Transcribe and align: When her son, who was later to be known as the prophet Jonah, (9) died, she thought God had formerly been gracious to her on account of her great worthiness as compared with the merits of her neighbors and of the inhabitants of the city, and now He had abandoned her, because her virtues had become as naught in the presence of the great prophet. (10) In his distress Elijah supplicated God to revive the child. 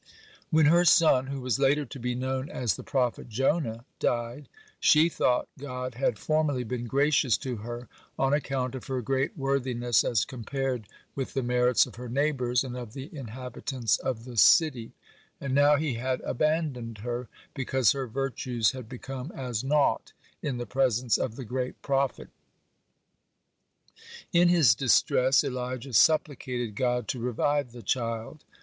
When 0.49 0.65
her 0.65 0.83
son, 0.83 1.27
who 1.27 1.41
was 1.41 1.59
later 1.59 1.85
to 1.85 1.99
be 1.99 2.15
known 2.15 2.49
as 2.49 2.73
the 2.75 2.81
prophet 2.81 3.29
Jonah, 3.29 3.85
(9) 3.85 3.85
died, 3.99 4.49
she 4.79 5.09
thought 5.09 5.47
God 5.59 5.93
had 5.93 6.17
formerly 6.17 6.63
been 6.63 6.87
gracious 6.87 7.37
to 7.37 7.57
her 7.57 7.87
on 8.17 8.33
account 8.33 8.73
of 8.73 8.87
her 8.87 9.03
great 9.03 9.37
worthiness 9.37 10.03
as 10.03 10.25
compared 10.25 10.87
with 11.13 11.35
the 11.35 11.43
merits 11.43 11.85
of 11.85 11.97
her 11.97 12.09
neighbors 12.09 12.63
and 12.63 12.75
of 12.75 12.93
the 12.93 13.15
inhabitants 13.15 13.99
of 13.99 14.25
the 14.25 14.37
city, 14.37 14.93
and 15.39 15.53
now 15.53 15.75
He 15.75 15.93
had 15.93 16.19
abandoned 16.21 16.97
her, 17.05 17.29
because 17.53 17.91
her 17.91 18.07
virtues 18.07 18.71
had 18.71 18.89
become 18.89 19.31
as 19.33 19.63
naught 19.63 20.13
in 20.41 20.57
the 20.57 20.65
presence 20.65 21.19
of 21.19 21.35
the 21.35 21.45
great 21.45 21.79
prophet. 21.83 22.29
(10) 24.33 24.41
In 24.41 24.47
his 24.49 24.73
distress 24.73 25.43
Elijah 25.43 25.93
supplicated 25.93 26.73
God 26.75 27.07
to 27.09 27.19
revive 27.19 27.71
the 27.71 27.83
child. 27.83 28.43